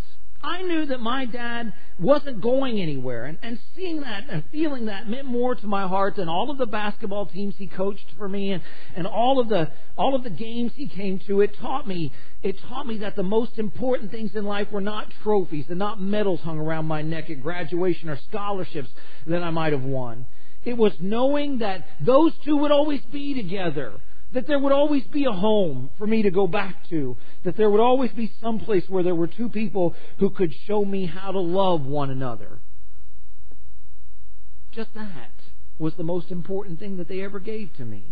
[0.44, 3.24] I knew that my dad wasn't going anywhere.
[3.24, 6.59] And, and seeing that and feeling that meant more to my heart than all of
[6.59, 8.62] the basketball teams he coached for me and,
[8.94, 11.40] and all of the all of the games he came to.
[11.40, 15.11] It taught me it taught me that the most important things in life were not
[15.22, 18.90] trophies and not medals hung around my neck at graduation or scholarships
[19.26, 20.26] that I might have won.
[20.64, 24.00] It was knowing that those two would always be together
[24.35, 27.70] that there would always be a home for me to go back to, that there
[27.70, 31.33] would always be some place where there were two people who could show me how
[31.33, 32.59] to love one another.
[34.73, 35.31] Just that
[35.79, 38.05] was the most important thing that they ever gave to me.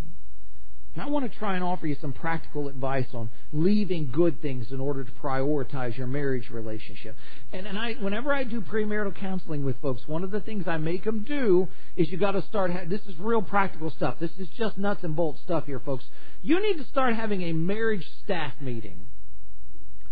[0.94, 4.70] And I want to try and offer you some practical advice on leaving good things
[4.70, 7.16] in order to prioritize your marriage relationship.
[7.50, 10.76] And, and I, whenever I do premarital counseling with folks, one of the things I
[10.76, 12.72] make them do is you got to start.
[12.72, 14.16] Ha- this is real practical stuff.
[14.20, 16.04] This is just nuts and bolts stuff here, folks.
[16.42, 19.06] You need to start having a marriage staff meeting,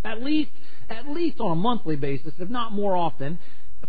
[0.02, 0.52] at least
[0.88, 3.38] at least on a monthly basis, if not more often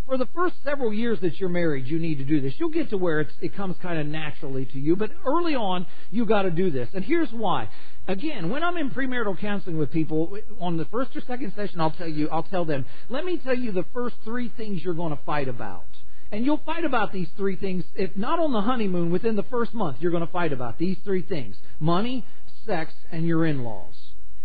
[0.06, 2.54] for the first several years that you're married, you need to do this.
[2.58, 5.86] You'll get to where it's, it comes kind of naturally to you, but early on,
[6.12, 6.90] you got to do this.
[6.94, 7.70] And here's why.
[8.08, 11.92] Again, when I'm in premarital counseling with people, on the first or second session, I'll
[11.92, 15.16] tell you, I'll tell them, let me tell you the first three things you're going
[15.16, 15.86] to fight about.
[16.32, 19.74] And you'll fight about these three things, if not on the honeymoon, within the first
[19.74, 21.58] month, you're going to fight about these three things.
[21.80, 22.26] Money,
[22.66, 23.96] sex, and your in-laws.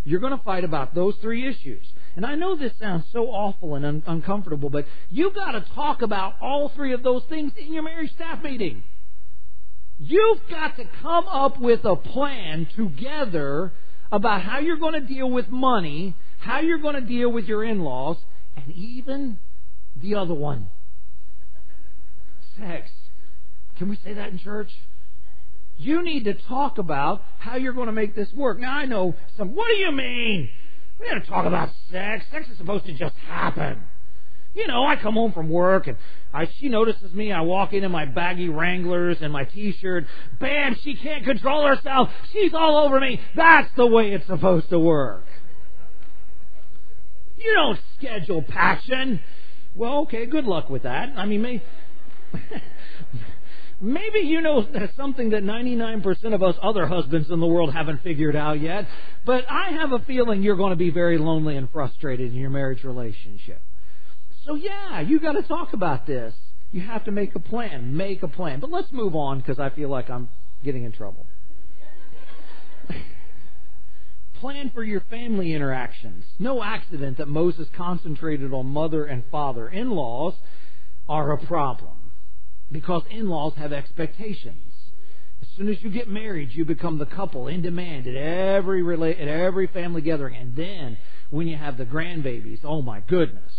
[0.04, 1.84] You're going to fight about those three issues.
[2.16, 6.00] And I know this sounds so awful and un- uncomfortable, but you've got to talk
[6.00, 8.82] about all three of those things in your marriage staff meeting.
[9.98, 13.72] You've got to come up with a plan together
[14.10, 17.62] about how you're going to deal with money, how you're going to deal with your
[17.62, 18.16] in-laws,
[18.56, 19.38] and even
[20.00, 20.68] the other one.
[22.58, 22.88] Sex.
[23.76, 24.70] Can we say that in church?
[25.76, 28.58] You need to talk about how you're going to make this work.
[28.58, 30.48] Now I know some, what do you mean?
[31.00, 32.24] We to talk about sex.
[32.30, 33.82] Sex is supposed to just happen.
[34.54, 35.98] You know, I come home from work and
[36.32, 37.30] I, she notices me.
[37.30, 40.06] I walk in in my baggy Wranglers and my t-shirt.
[40.40, 40.76] Bam!
[40.82, 42.08] She can't control herself.
[42.32, 43.20] She's all over me.
[43.34, 45.26] That's the way it's supposed to work.
[47.36, 49.20] You don't schedule passion.
[49.74, 51.12] Well, okay, good luck with that.
[51.16, 51.62] I mean, maybe,
[53.80, 58.36] maybe you know something that 99% of us other husbands in the world haven't figured
[58.36, 58.86] out yet,
[59.24, 62.50] but I have a feeling you're going to be very lonely and frustrated in your
[62.50, 63.60] marriage relationship.
[64.44, 66.34] So yeah, you got to talk about this.
[66.72, 67.96] You have to make a plan.
[67.96, 68.60] Make a plan.
[68.60, 70.28] But let's move on because I feel like I'm
[70.64, 71.26] getting in trouble.
[74.40, 76.24] plan for your family interactions.
[76.38, 79.68] No accident that Moses concentrated on mother and father.
[79.68, 80.34] In-laws
[81.08, 81.95] are a problem
[82.70, 84.74] because in-laws have expectations.
[85.42, 89.20] As soon as you get married, you become the couple in demand at every rela-
[89.20, 90.98] at every family gathering, and then
[91.30, 93.52] when you have the grandbabies, oh my goodness,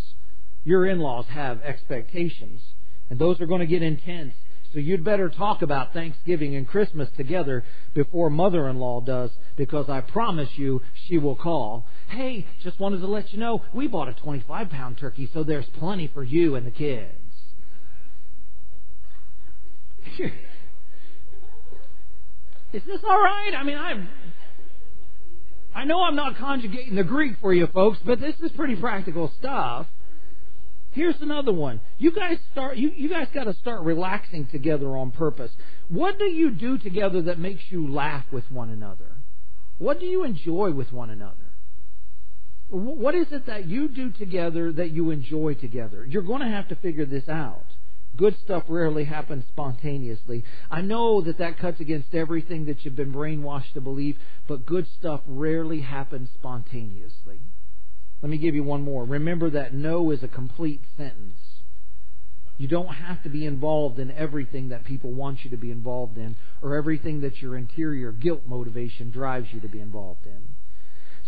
[0.64, 2.62] your in laws have expectations,
[3.10, 4.34] and those are going to get intense.
[4.74, 9.90] So you'd better talk about Thanksgiving and Christmas together before mother in law does, because
[9.90, 11.86] I promise you she will call.
[12.10, 15.66] Hey, just wanted to let you know we bought a 25 pound turkey, so there's
[15.80, 17.27] plenty for you and the kids.
[22.74, 23.54] Is this all right?
[23.58, 24.10] I mean, I'm.
[25.74, 29.32] I know I'm not conjugating the Greek for you folks, but this is pretty practical
[29.38, 29.86] stuff.
[30.92, 31.80] Here's another one.
[32.00, 35.52] You guys start you, you guys gotta start relaxing together on purpose.
[35.90, 39.18] What do you do together that makes you laugh with one another?
[39.78, 41.36] What do you enjoy with one another?
[42.70, 46.06] What is it that you do together that you enjoy together?
[46.06, 47.67] You're going to have to figure this out.
[48.18, 50.44] Good stuff rarely happens spontaneously.
[50.72, 54.88] I know that that cuts against everything that you've been brainwashed to believe, but good
[54.98, 57.40] stuff rarely happens spontaneously.
[58.22, 59.06] Let me give you one more.
[59.06, 61.40] Remember that no is a complete sentence.
[62.58, 66.18] You don't have to be involved in everything that people want you to be involved
[66.18, 70.42] in or everything that your interior guilt motivation drives you to be involved in.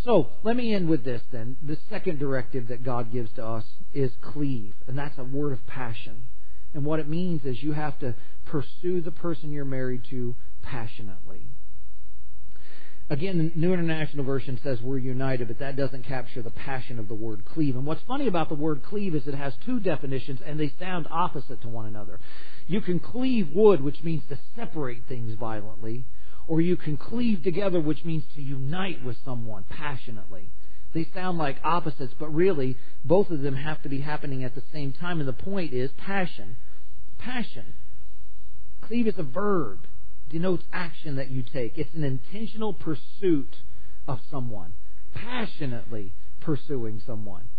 [0.04, 1.58] So, let me end with this then.
[1.62, 5.68] The second directive that God gives to us is cleave, and that's a word of
[5.68, 6.24] passion.
[6.74, 11.48] And what it means is you have to pursue the person you're married to passionately.
[13.12, 17.08] Again, the New International Version says we're united, but that doesn't capture the passion of
[17.08, 17.76] the word cleave.
[17.76, 21.08] And what's funny about the word cleave is it has two definitions, and they sound
[21.10, 22.20] opposite to one another.
[22.68, 26.06] You can cleave wood, which means to separate things violently,
[26.48, 30.52] or you can cleave together, which means to unite with someone passionately.
[30.94, 34.64] They sound like opposites, but really, both of them have to be happening at the
[34.74, 35.20] same time.
[35.20, 36.58] And the point is passion.
[37.20, 37.74] Passion.
[38.82, 39.80] Cleave is a verb
[40.30, 41.78] denotes action that you take.
[41.78, 43.56] It's an intentional pursuit
[44.08, 44.74] of someone,
[45.14, 47.50] passionately pursuing someone.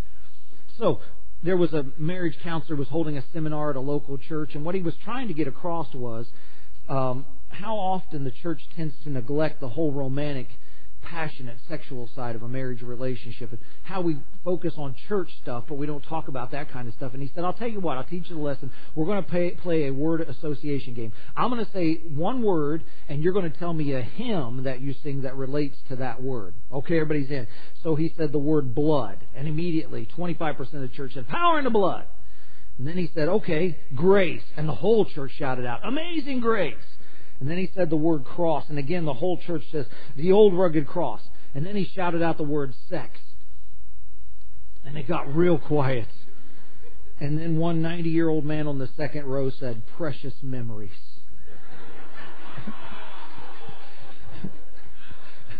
[0.78, 1.00] So,
[1.42, 4.74] there was a marriage counselor was holding a seminar at a local church, and what
[4.74, 6.26] he was trying to get across was
[6.88, 10.48] um, how often the church tends to neglect the whole romantic
[11.03, 15.74] passionate sexual side of a marriage relationship and how we focus on church stuff, but
[15.74, 17.12] we don't talk about that kind of stuff.
[17.12, 18.70] And he said, I'll tell you what, I'll teach you the lesson.
[18.94, 21.12] We're going to pay, play a word association game.
[21.36, 24.80] I'm going to say one word, and you're going to tell me a hymn that
[24.80, 26.55] you sing that relates to that word.
[26.72, 27.46] Okay, everybody's in.
[27.82, 31.64] So he said the word blood, and immediately 25% of the church said, power in
[31.64, 32.05] the blood.
[32.78, 34.42] And then he said, okay, grace.
[34.57, 36.76] And the whole church shouted out, amazing grace.
[37.41, 38.66] And then he said the word cross.
[38.68, 41.22] And again, the whole church says, the old rugged cross.
[41.55, 43.18] And then he shouted out the word sex.
[44.84, 46.09] And it got real quiet.
[47.18, 50.91] And then one 90 year old man on the second row said, precious memories.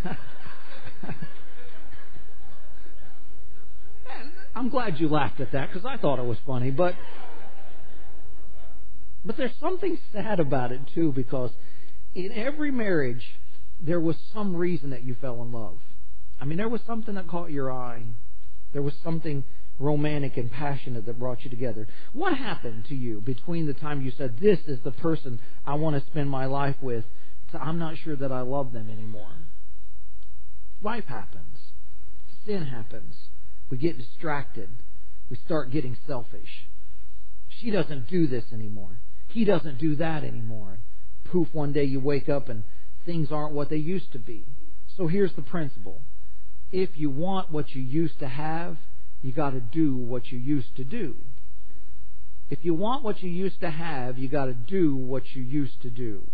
[4.55, 6.95] I'm glad you laughed at that because I thought it was funny, but
[9.25, 11.51] but there's something sad about it too because
[12.15, 13.25] in every marriage,
[13.81, 15.79] there was some reason that you fell in love.
[16.41, 18.03] I mean, there was something that caught your eye.
[18.73, 19.45] There was something
[19.79, 21.87] romantic and passionate that brought you together.
[22.13, 26.03] What happened to you between the time you said, This is the person I want
[26.03, 27.05] to spend my life with,
[27.53, 29.33] to I'm not sure that I love them anymore?
[30.83, 31.59] Life happens.
[32.47, 33.15] Sin happens.
[33.71, 34.69] We get distracted.
[35.31, 36.67] We start getting selfish.
[37.49, 39.01] She doesn't do this anymore.
[39.29, 40.79] He doesn't do that anymore
[41.31, 42.65] poof, one day you wake up and
[43.07, 44.45] things aren't what they used to be.
[44.97, 46.01] So here's the principle.
[46.73, 48.77] If you want what you used to have,
[49.23, 51.17] you got to do what you used to do.
[52.49, 55.81] If you want what you used to have, you got to do what you used
[55.83, 56.25] to do.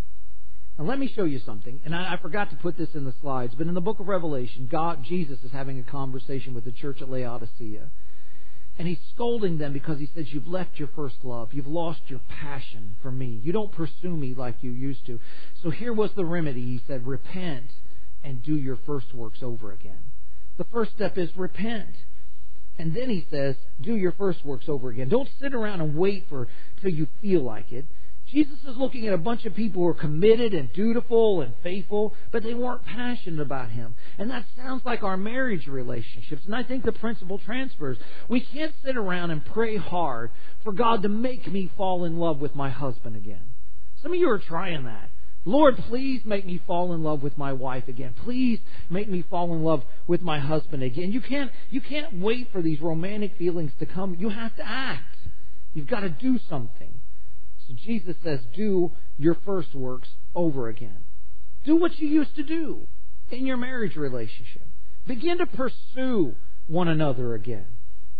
[0.78, 1.80] And let me show you something.
[1.84, 4.08] And I, I, forgot to put this in the slides, but in the book of
[4.08, 7.88] Revelation, God, Jesus is having a conversation with the church at Laodicea.
[8.78, 11.52] And he's scolding them because he says, You've left your first love.
[11.52, 13.40] You've lost your passion for me.
[13.42, 15.18] You don't pursue me like you used to.
[15.62, 16.62] So here was the remedy.
[16.62, 17.70] He said, Repent
[18.22, 19.98] and do your first works over again.
[20.58, 21.94] The first step is repent.
[22.78, 25.08] And then he says, do your first works over again.
[25.08, 26.48] Don't sit around and wait for
[26.82, 27.86] till you feel like it.
[28.36, 32.12] Jesus is looking at a bunch of people who are committed and dutiful and faithful,
[32.32, 33.94] but they weren't passionate about Him.
[34.18, 36.42] And that sounds like our marriage relationships.
[36.44, 37.96] And I think the principle transfers.
[38.28, 40.32] We can't sit around and pray hard
[40.62, 43.40] for God to make me fall in love with my husband again.
[44.02, 45.08] Some of you are trying that.
[45.46, 48.12] Lord, please make me fall in love with my wife again.
[48.22, 48.58] Please
[48.90, 51.10] make me fall in love with my husband again.
[51.10, 54.14] You can't, you can't wait for these romantic feelings to come.
[54.18, 55.16] You have to act.
[55.72, 56.95] You've got to do something.
[57.74, 60.98] Jesus says, do your first works over again.
[61.64, 62.86] Do what you used to do
[63.30, 64.62] in your marriage relationship.
[65.06, 66.34] Begin to pursue
[66.66, 67.66] one another again.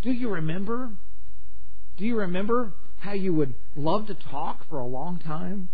[0.03, 0.90] Do you remember?
[1.97, 5.68] Do you remember how you would love to talk for a long time?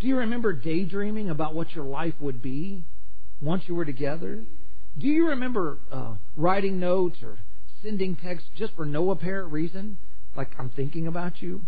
[0.00, 2.84] Do you remember daydreaming about what your life would be
[3.40, 4.44] once you were together?
[4.96, 7.38] Do you remember uh, writing notes or
[7.82, 9.98] sending texts just for no apparent reason?
[10.36, 11.62] Like, I'm thinking about you?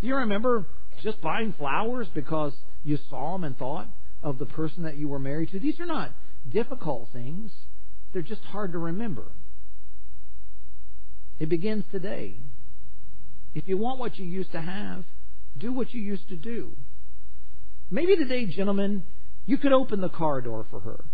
[0.00, 0.66] Do you remember
[1.02, 2.52] just buying flowers because
[2.84, 3.88] you saw them and thought
[4.22, 5.58] of the person that you were married to?
[5.58, 6.12] These are not
[6.48, 7.52] difficult things,
[8.12, 9.24] they're just hard to remember.
[11.38, 12.36] It begins today.
[13.54, 15.04] If you want what you used to have,
[15.56, 16.72] do what you used to do.
[17.90, 19.04] Maybe today, gentlemen,
[19.46, 21.04] you could open the car door for her.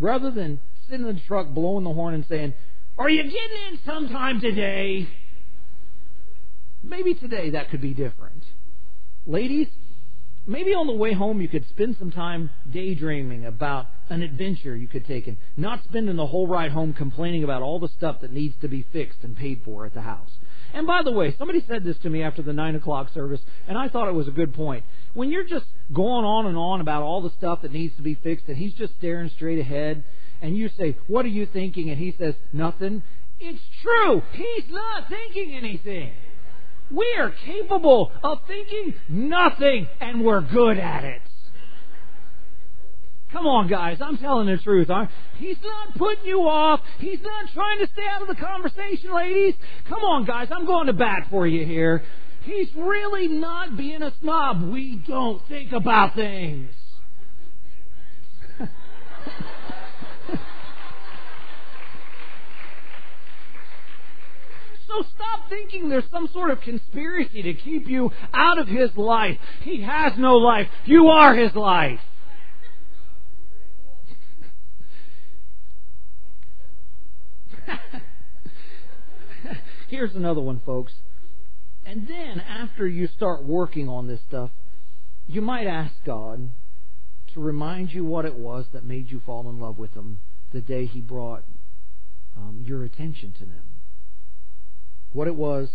[0.00, 2.54] Rather than sitting in the truck blowing the horn and saying,
[2.98, 5.08] Are you getting in sometime today?
[6.84, 8.42] Maybe today that could be different.
[9.26, 9.68] Ladies,
[10.46, 14.86] maybe on the way home you could spend some time daydreaming about an adventure you
[14.86, 18.32] could take and not spending the whole ride home complaining about all the stuff that
[18.32, 20.30] needs to be fixed and paid for at the house.
[20.74, 23.78] And by the way, somebody said this to me after the 9 o'clock service, and
[23.78, 24.84] I thought it was a good point.
[25.14, 28.16] When you're just going on and on about all the stuff that needs to be
[28.16, 30.04] fixed, and he's just staring straight ahead,
[30.42, 31.90] and you say, What are you thinking?
[31.90, 33.02] And he says, Nothing.
[33.38, 34.22] It's true.
[34.32, 36.12] He's not thinking anything.
[36.90, 41.22] We are capable of thinking nothing, and we're good at it.
[43.32, 43.98] Come on, guys.
[44.00, 44.88] I'm telling the truth.
[45.38, 46.80] He's not putting you off.
[46.98, 49.54] He's not trying to stay out of the conversation, ladies.
[49.88, 50.48] Come on, guys.
[50.52, 52.04] I'm going to bat for you here.
[52.42, 54.62] He's really not being a snob.
[54.70, 56.70] We don't think about things.
[64.86, 65.02] So
[65.34, 69.38] stop thinking there's some sort of conspiracy to keep you out of his life.
[69.62, 70.68] He has no life.
[70.84, 72.00] You are his life.
[79.88, 80.92] Here's another one, folks.
[81.86, 84.50] And then, after you start working on this stuff,
[85.26, 86.50] you might ask God
[87.32, 90.20] to remind you what it was that made you fall in love with Him
[90.52, 91.44] the day He brought
[92.36, 93.73] um, your attention to them.
[95.14, 95.70] What it was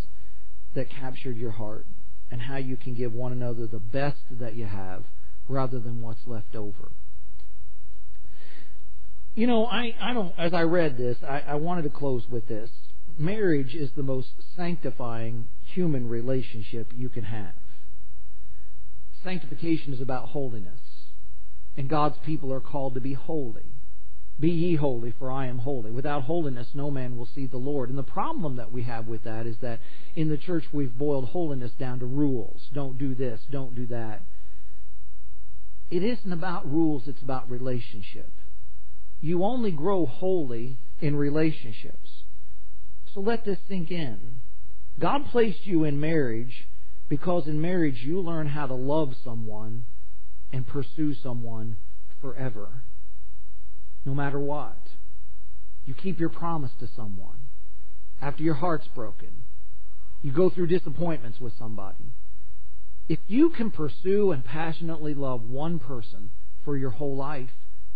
[0.75, 1.87] that captured your heart,
[2.29, 5.05] and how you can give one another the best that you have
[5.47, 6.91] rather than what's left over.
[9.33, 12.47] You know, I, I don't, as I read this, I, I wanted to close with
[12.47, 12.69] this.
[13.17, 17.53] Marriage is the most sanctifying human relationship you can have.
[19.23, 20.79] Sanctification is about holiness.
[21.77, 23.71] And God's people are called to be holy.
[24.39, 25.91] Be ye holy, for I am holy.
[25.91, 27.89] Without holiness, no man will see the Lord.
[27.89, 29.79] And the problem that we have with that is that
[30.15, 32.69] in the church we've boiled holiness down to rules.
[32.73, 34.21] Don't do this, don't do that.
[35.91, 38.31] It isn't about rules, it's about relationship.
[39.21, 42.09] You only grow holy in relationships.
[43.13, 44.39] So let this sink in.
[44.99, 46.67] God placed you in marriage
[47.09, 49.85] because in marriage you learn how to love someone
[50.53, 51.75] and pursue someone
[52.21, 52.83] forever,
[54.05, 54.77] no matter what.
[55.85, 57.39] You keep your promise to someone
[58.21, 59.29] after your heart's broken.
[60.21, 62.13] You go through disappointments with somebody.
[63.07, 66.29] If you can pursue and passionately love one person
[66.63, 67.49] for your whole life,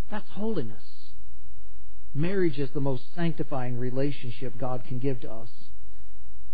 [0.10, 0.84] that's holiness.
[2.16, 5.50] Marriage is the most sanctifying relationship God can give to us.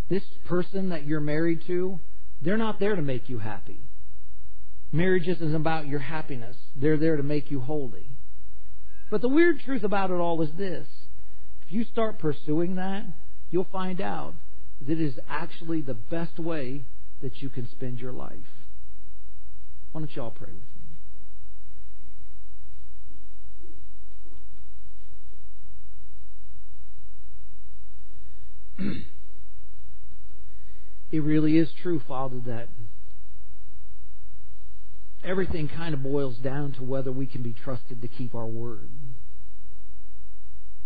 [0.09, 1.99] This person that you're married to,
[2.41, 3.79] they're not there to make you happy.
[4.91, 6.57] Marriage isn't about your happiness.
[6.75, 8.07] They're there to make you holy.
[9.09, 10.87] But the weird truth about it all is this
[11.65, 13.05] if you start pursuing that,
[13.49, 14.35] you'll find out
[14.81, 16.85] that it is actually the best way
[17.21, 18.37] that you can spend your life.
[19.91, 20.49] Why don't y'all pray
[28.77, 29.01] with me?
[31.11, 32.69] it really is true, Father, that
[35.23, 38.89] everything kind of boils down to whether we can be trusted to keep our word.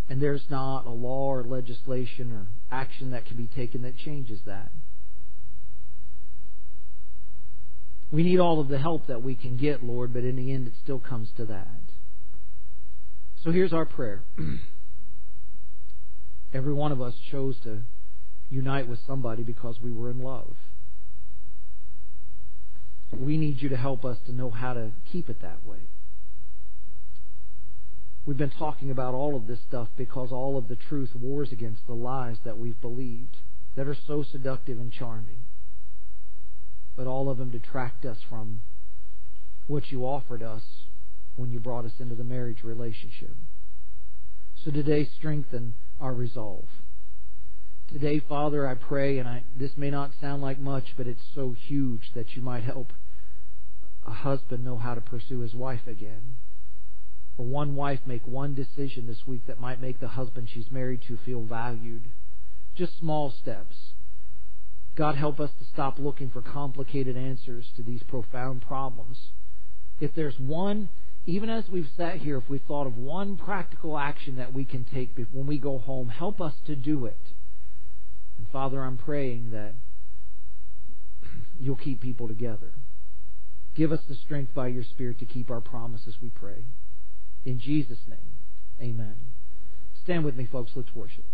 [0.10, 4.40] And there's not a law or legislation or action that can be taken that changes
[4.46, 4.70] that.
[8.12, 10.68] We need all of the help that we can get, Lord, but in the end
[10.68, 11.68] it still comes to that.
[13.44, 14.24] So here's our prayer.
[16.54, 17.82] Every one of us chose to
[18.50, 20.56] unite with somebody because we were in love.
[23.20, 25.80] We need you to help us to know how to keep it that way.
[28.26, 31.86] We've been talking about all of this stuff because all of the truth wars against
[31.88, 33.38] the lies that we've believed
[33.76, 35.40] that are so seductive and charming.
[36.96, 38.62] But all of them detract us from
[39.68, 40.64] what you offered us
[41.36, 43.36] when you brought us into the marriage relationship.
[44.64, 46.66] So today, strengthen our resolve.
[47.92, 51.56] Today, Father, I pray, and I, this may not sound like much, but it's so
[51.68, 52.94] huge that you might help
[54.06, 56.36] a husband know how to pursue his wife again.
[57.38, 61.02] Or one wife make one decision this week that might make the husband she's married
[61.08, 62.04] to feel valued.
[62.76, 63.94] Just small steps.
[64.96, 69.18] God help us to stop looking for complicated answers to these profound problems.
[70.00, 70.90] If there's one,
[71.26, 74.84] even as we've sat here, if we thought of one practical action that we can
[74.84, 77.32] take when we go home, help us to do it.
[78.38, 79.74] And Father, I'm praying that
[81.60, 82.74] you'll keep people together.
[83.76, 86.66] Give us the strength by your Spirit to keep our promises, we pray.
[87.46, 88.20] In Jesus' name,
[88.82, 89.16] amen.
[90.04, 90.72] Stand with me, folks.
[90.76, 91.26] Let's worship.